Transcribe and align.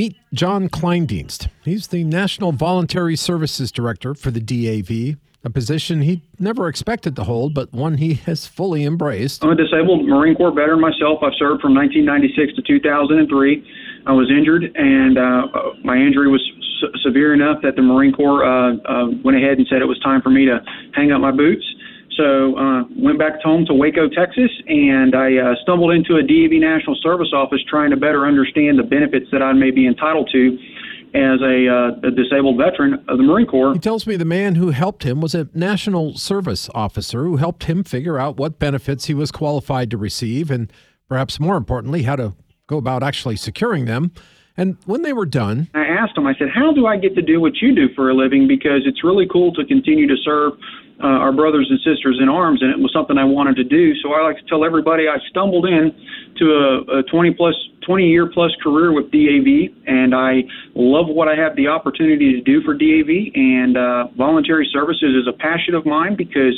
Meet 0.00 0.16
John 0.32 0.70
Kleindienst. 0.70 1.48
He's 1.62 1.88
the 1.88 2.04
National 2.04 2.52
Voluntary 2.52 3.16
Services 3.16 3.70
Director 3.70 4.14
for 4.14 4.30
the 4.30 4.40
DAV, 4.40 5.18
a 5.44 5.50
position 5.50 6.00
he 6.00 6.22
never 6.38 6.68
expected 6.68 7.14
to 7.16 7.24
hold, 7.24 7.52
but 7.52 7.70
one 7.74 7.98
he 7.98 8.14
has 8.14 8.46
fully 8.46 8.84
embraced. 8.86 9.44
I'm 9.44 9.50
a 9.50 9.54
disabled 9.54 10.06
Marine 10.06 10.36
Corps 10.36 10.52
veteran 10.52 10.80
myself. 10.80 11.18
I've 11.22 11.36
served 11.38 11.60
from 11.60 11.74
1996 11.74 12.56
to 12.56 12.62
2003. 12.62 13.62
I 14.06 14.12
was 14.12 14.30
injured, 14.30 14.72
and 14.74 15.18
uh, 15.18 15.48
my 15.84 15.96
injury 15.96 16.30
was 16.30 16.40
severe 17.02 17.34
enough 17.34 17.60
that 17.60 17.76
the 17.76 17.82
Marine 17.82 18.14
Corps 18.14 18.42
uh, 18.42 18.76
uh, 18.76 19.10
went 19.22 19.36
ahead 19.36 19.58
and 19.58 19.66
said 19.68 19.82
it 19.82 19.84
was 19.84 20.00
time 20.00 20.22
for 20.22 20.30
me 20.30 20.46
to 20.46 20.64
hang 20.94 21.12
up 21.12 21.20
my 21.20 21.30
boots. 21.30 21.66
So 22.20 22.54
uh, 22.54 22.82
went 22.98 23.18
back 23.18 23.40
home 23.40 23.64
to 23.64 23.72
Waco, 23.72 24.06
Texas, 24.06 24.50
and 24.68 25.14
I 25.14 25.38
uh, 25.38 25.54
stumbled 25.62 25.94
into 25.94 26.16
a 26.16 26.22
DAV 26.22 26.60
National 26.60 26.94
Service 27.02 27.30
Office 27.32 27.60
trying 27.66 27.88
to 27.90 27.96
better 27.96 28.26
understand 28.26 28.78
the 28.78 28.82
benefits 28.82 29.24
that 29.32 29.40
I 29.40 29.54
may 29.54 29.70
be 29.70 29.86
entitled 29.86 30.28
to 30.32 30.58
as 31.14 31.40
a, 31.40 31.66
uh, 31.66 32.08
a, 32.08 32.10
disabled 32.10 32.58
veteran 32.58 33.02
of 33.08 33.16
the 33.16 33.24
Marine 33.24 33.46
Corps. 33.46 33.72
He 33.72 33.78
tells 33.78 34.06
me 34.06 34.16
the 34.16 34.26
man 34.26 34.56
who 34.56 34.68
helped 34.68 35.02
him 35.02 35.22
was 35.22 35.34
a 35.34 35.48
national 35.54 36.18
service 36.18 36.68
officer 36.74 37.24
who 37.24 37.38
helped 37.38 37.64
him 37.64 37.84
figure 37.84 38.18
out 38.18 38.36
what 38.36 38.58
benefits 38.58 39.06
he 39.06 39.14
was 39.14 39.32
qualified 39.32 39.90
to 39.90 39.96
receive 39.96 40.50
and 40.50 40.70
perhaps 41.08 41.40
more 41.40 41.56
importantly, 41.56 42.02
how 42.02 42.16
to 42.16 42.34
go 42.66 42.76
about 42.76 43.02
actually 43.02 43.36
securing 43.36 43.86
them. 43.86 44.12
And 44.58 44.76
when 44.84 45.02
they 45.02 45.14
were 45.14 45.26
done, 45.26 45.70
I 45.74 45.86
asked 46.00 46.16
him, 46.16 46.26
I 46.26 46.34
said, 46.38 46.48
How 46.48 46.72
do 46.72 46.86
I 46.86 46.96
get 46.96 47.14
to 47.16 47.22
do 47.22 47.40
what 47.40 47.60
you 47.60 47.74
do 47.74 47.92
for 47.94 48.10
a 48.10 48.14
living? 48.14 48.48
Because 48.48 48.82
it's 48.86 49.04
really 49.04 49.28
cool 49.30 49.52
to 49.54 49.64
continue 49.64 50.08
to 50.08 50.16
serve 50.24 50.54
uh, 51.02 51.06
our 51.06 51.32
brothers 51.32 51.66
and 51.70 51.78
sisters 51.80 52.18
in 52.20 52.28
arms, 52.28 52.60
and 52.62 52.70
it 52.70 52.78
was 52.78 52.92
something 52.92 53.16
I 53.16 53.24
wanted 53.24 53.56
to 53.56 53.64
do. 53.64 53.94
So 54.02 54.12
I 54.12 54.22
like 54.22 54.36
to 54.36 54.44
tell 54.44 54.64
everybody 54.64 55.08
I 55.08 55.16
stumbled 55.30 55.64
in 55.64 55.92
to 56.36 56.44
a, 56.44 56.98
a 56.98 57.02
20 57.04 57.34
plus 57.34 57.54
20 57.86 58.04
year 58.04 58.28
plus 58.28 58.52
career 58.62 58.92
with 58.92 59.10
DAV, 59.10 59.72
and 59.86 60.14
I 60.14 60.44
love 60.74 61.08
what 61.08 61.28
I 61.28 61.34
have 61.36 61.56
the 61.56 61.68
opportunity 61.68 62.32
to 62.32 62.40
do 62.40 62.60
for 62.62 62.74
DAV. 62.74 63.32
And 63.34 63.76
uh, 63.76 64.08
voluntary 64.16 64.68
services 64.72 65.16
is 65.16 65.26
a 65.26 65.36
passion 65.36 65.74
of 65.74 65.86
mine 65.86 66.16
because 66.16 66.56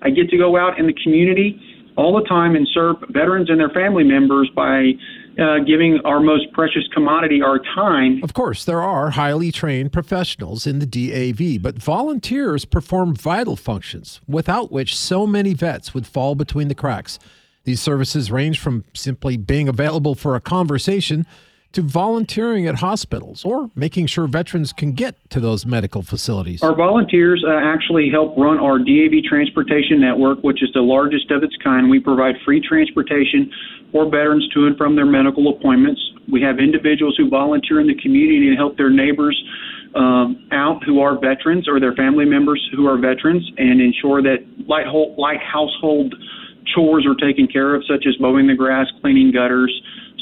I 0.00 0.10
get 0.10 0.30
to 0.30 0.38
go 0.38 0.56
out 0.56 0.78
in 0.78 0.86
the 0.86 0.96
community 1.04 1.60
all 1.96 2.18
the 2.18 2.26
time 2.28 2.56
and 2.56 2.66
serve 2.72 2.96
veterans 3.10 3.50
and 3.50 3.60
their 3.60 3.70
family 3.70 4.04
members 4.04 4.50
by 4.54 4.92
uh, 5.38 5.58
giving 5.66 5.98
our 6.04 6.20
most 6.20 6.52
precious 6.52 6.86
commodity, 6.92 7.40
our 7.42 7.58
time. 7.74 8.22
Of 8.22 8.34
course, 8.34 8.64
there 8.64 8.82
are 8.82 9.10
highly 9.10 9.50
trained 9.50 9.92
professionals 9.92 10.66
in 10.66 10.78
the 10.78 10.86
DAV, 10.86 11.62
but 11.62 11.78
volunteers 11.78 12.64
perform 12.64 13.14
vital 13.14 13.56
functions 13.56 14.20
without 14.28 14.70
which 14.70 14.96
so 14.96 15.26
many 15.26 15.54
vets 15.54 15.94
would 15.94 16.06
fall 16.06 16.34
between 16.34 16.68
the 16.68 16.74
cracks. 16.74 17.18
These 17.64 17.80
services 17.80 18.30
range 18.30 18.58
from 18.58 18.84
simply 18.92 19.36
being 19.36 19.68
available 19.68 20.14
for 20.14 20.34
a 20.34 20.40
conversation 20.40 21.26
to 21.72 21.82
volunteering 21.82 22.66
at 22.66 22.76
hospitals 22.76 23.44
or 23.44 23.70
making 23.74 24.06
sure 24.06 24.26
veterans 24.26 24.72
can 24.72 24.92
get 24.92 25.16
to 25.30 25.40
those 25.40 25.64
medical 25.66 26.02
facilities. 26.02 26.62
Our 26.62 26.74
volunteers 26.74 27.44
uh, 27.46 27.52
actually 27.62 28.10
help 28.10 28.36
run 28.36 28.58
our 28.58 28.78
DAV 28.78 29.24
transportation 29.28 30.00
network, 30.00 30.40
which 30.42 30.62
is 30.62 30.70
the 30.74 30.80
largest 30.80 31.30
of 31.30 31.42
its 31.42 31.56
kind. 31.62 31.88
We 31.88 32.00
provide 32.00 32.34
free 32.44 32.60
transportation 32.60 33.50
for 33.90 34.04
veterans 34.04 34.48
to 34.54 34.66
and 34.66 34.76
from 34.76 34.96
their 34.96 35.06
medical 35.06 35.48
appointments. 35.54 36.00
We 36.30 36.40
have 36.42 36.58
individuals 36.58 37.16
who 37.16 37.28
volunteer 37.28 37.80
in 37.80 37.86
the 37.86 37.96
community 38.00 38.48
and 38.48 38.56
help 38.56 38.76
their 38.76 38.90
neighbors 38.90 39.36
um, 39.94 40.48
out 40.52 40.82
who 40.84 41.00
are 41.00 41.18
veterans 41.18 41.68
or 41.68 41.78
their 41.78 41.94
family 41.94 42.24
members 42.24 42.62
who 42.74 42.86
are 42.86 42.96
veterans 42.96 43.44
and 43.58 43.80
ensure 43.80 44.22
that 44.22 44.38
light, 44.66 44.86
light 45.18 45.40
household 45.40 46.14
chores 46.74 47.06
are 47.06 47.14
taken 47.14 47.46
care 47.46 47.74
of, 47.74 47.82
such 47.86 48.06
as 48.06 48.18
mowing 48.20 48.46
the 48.46 48.54
grass, 48.54 48.86
cleaning 49.00 49.32
gutters, 49.32 49.72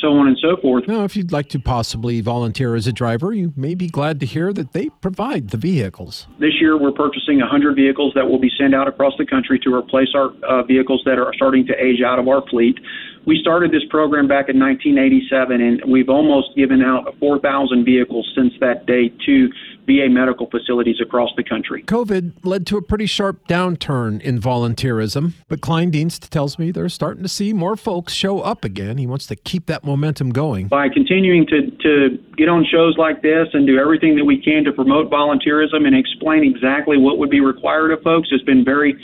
so 0.00 0.12
on 0.12 0.28
and 0.28 0.38
so 0.38 0.56
forth. 0.60 0.86
Now, 0.86 1.04
if 1.04 1.16
you'd 1.16 1.32
like 1.32 1.48
to 1.50 1.58
possibly 1.58 2.20
volunteer 2.20 2.74
as 2.74 2.86
a 2.86 2.92
driver, 2.92 3.32
you 3.32 3.52
may 3.56 3.74
be 3.74 3.88
glad 3.88 4.20
to 4.20 4.26
hear 4.26 4.52
that 4.52 4.72
they 4.72 4.88
provide 5.00 5.50
the 5.50 5.56
vehicles. 5.56 6.26
This 6.38 6.60
year, 6.60 6.76
we're 6.78 6.92
purchasing 6.92 7.38
100 7.38 7.74
vehicles 7.76 8.12
that 8.14 8.28
will 8.28 8.38
be 8.38 8.50
sent 8.58 8.74
out 8.74 8.88
across 8.88 9.14
the 9.18 9.26
country 9.26 9.58
to 9.60 9.74
replace 9.74 10.08
our 10.14 10.30
uh, 10.44 10.62
vehicles 10.62 11.02
that 11.04 11.18
are 11.18 11.32
starting 11.34 11.66
to 11.66 11.74
age 11.82 12.02
out 12.02 12.18
of 12.18 12.28
our 12.28 12.42
fleet. 12.48 12.78
We 13.26 13.40
started 13.40 13.72
this 13.72 13.82
program 13.90 14.28
back 14.28 14.48
in 14.48 14.58
1987, 14.60 15.60
and 15.60 15.82
we've 15.90 16.08
almost 16.08 16.54
given 16.54 16.80
out 16.80 17.12
4,000 17.18 17.84
vehicles 17.84 18.30
since 18.36 18.52
that 18.60 18.86
day 18.86 19.08
to 19.26 19.48
VA 19.84 20.08
medical 20.08 20.48
facilities 20.48 21.00
across 21.02 21.30
the 21.36 21.42
country. 21.42 21.82
COVID 21.82 22.44
led 22.44 22.68
to 22.68 22.76
a 22.76 22.82
pretty 22.82 23.06
sharp 23.06 23.48
downturn 23.48 24.20
in 24.22 24.40
volunteerism, 24.40 25.32
but 25.48 25.60
Kleindienst 25.60 26.28
tells 26.28 26.56
me 26.56 26.70
they're 26.70 26.88
starting 26.88 27.24
to 27.24 27.28
see 27.28 27.52
more 27.52 27.76
folks 27.76 28.12
show 28.12 28.40
up 28.42 28.64
again. 28.64 28.96
He 28.96 29.08
wants 29.08 29.26
to 29.26 29.34
keep 29.34 29.66
that 29.66 29.82
momentum 29.82 30.30
going. 30.30 30.68
By 30.68 30.88
continuing 30.88 31.46
to, 31.48 31.70
to 31.82 32.18
get 32.36 32.48
on 32.48 32.64
shows 32.64 32.96
like 32.96 33.22
this 33.22 33.48
and 33.52 33.66
do 33.66 33.76
everything 33.76 34.14
that 34.16 34.24
we 34.24 34.40
can 34.40 34.62
to 34.64 34.72
promote 34.72 35.10
volunteerism 35.10 35.84
and 35.84 35.96
explain 35.96 36.44
exactly 36.44 36.96
what 36.96 37.18
would 37.18 37.30
be 37.30 37.40
required 37.40 37.90
of 37.90 38.02
folks 38.02 38.30
has 38.30 38.42
been 38.42 38.64
very 38.64 38.96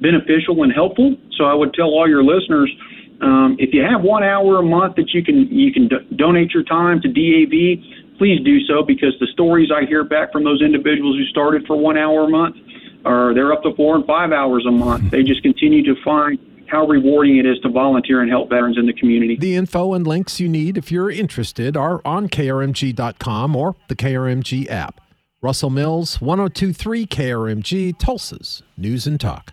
beneficial 0.00 0.62
and 0.62 0.72
helpful. 0.72 1.16
So 1.36 1.44
I 1.44 1.54
would 1.54 1.74
tell 1.74 1.88
all 1.88 2.08
your 2.08 2.24
listeners 2.24 2.72
um, 3.22 3.56
if 3.58 3.72
you 3.72 3.82
have 3.82 4.02
one 4.02 4.22
hour 4.22 4.58
a 4.58 4.62
month 4.62 4.96
that 4.96 5.12
you 5.14 5.24
can 5.24 5.48
you 5.48 5.72
can 5.72 5.88
do- 5.88 6.04
donate 6.16 6.52
your 6.52 6.64
time 6.64 7.00
to 7.00 7.08
DAV, 7.08 8.18
please 8.18 8.40
do 8.44 8.60
so 8.66 8.82
because 8.82 9.14
the 9.20 9.26
stories 9.32 9.70
I 9.74 9.86
hear 9.86 10.04
back 10.04 10.32
from 10.32 10.44
those 10.44 10.62
individuals 10.62 11.16
who 11.16 11.24
started 11.26 11.66
for 11.66 11.76
one 11.76 11.96
hour 11.96 12.24
a 12.24 12.28
month 12.28 12.56
are 13.04 13.32
they're 13.34 13.52
up 13.52 13.62
to 13.62 13.74
four 13.74 13.94
and 13.96 14.04
five 14.06 14.32
hours 14.32 14.66
a 14.66 14.70
month. 14.70 15.10
They 15.10 15.22
just 15.22 15.42
continue 15.42 15.82
to 15.84 15.94
find 16.04 16.38
how 16.68 16.86
rewarding 16.86 17.38
it 17.38 17.46
is 17.46 17.58
to 17.60 17.68
volunteer 17.68 18.20
and 18.20 18.30
help 18.30 18.50
veterans 18.50 18.76
in 18.76 18.86
the 18.86 18.92
community. 18.92 19.36
The 19.36 19.54
info 19.54 19.94
and 19.94 20.06
links 20.06 20.40
you 20.40 20.48
need 20.48 20.76
if 20.76 20.90
you're 20.90 21.10
interested 21.10 21.76
are 21.76 22.00
on 22.04 22.28
krmg.com 22.28 23.56
or 23.56 23.76
the 23.88 23.96
KRMG 23.96 24.68
app. 24.68 25.00
Russell 25.42 25.70
Mills, 25.70 26.20
1023 26.20 27.06
KRMG, 27.06 27.98
Tulsa's 27.98 28.62
News 28.76 29.06
and 29.06 29.20
Talk. 29.20 29.52